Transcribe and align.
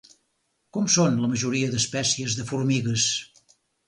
Com 0.77 0.85
són 0.93 1.19
la 1.25 1.29
majoria 1.33 1.69
d'espècies 1.73 2.39
de 2.39 2.47
formigues? 2.53 3.07